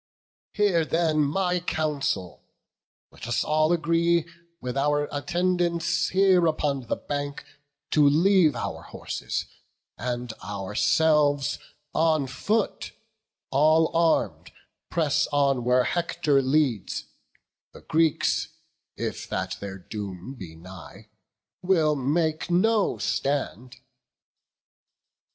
Hear 0.53 0.83
then 0.83 1.19
my 1.23 1.59
counsel; 1.59 2.41
let 3.11 3.27
us 3.27 3.43
all 3.43 3.71
agree 3.71 4.25
With 4.59 4.75
our 4.75 5.07
attendants 5.11 6.09
here 6.09 6.47
upon 6.47 6.87
the 6.87 6.95
bank 6.95 7.45
To 7.91 8.09
leave 8.09 8.55
our 8.55 8.81
horses; 8.81 9.45
and 9.99 10.33
ourselves 10.43 11.59
on 11.93 12.25
foot, 12.25 12.93
All 13.51 13.95
arm'd, 13.95 14.51
press 14.89 15.27
on 15.27 15.63
where 15.63 15.83
Hector 15.83 16.41
leads; 16.41 17.05
the 17.71 17.81
Greeks, 17.81 18.47
If 18.97 19.29
that 19.29 19.57
their 19.59 19.77
doom 19.77 20.33
be 20.33 20.55
nigh, 20.55 21.09
will 21.61 21.95
make 21.95 22.49
no 22.49 22.97
stand." 22.97 23.75